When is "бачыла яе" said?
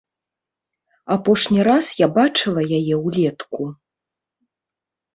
2.17-2.95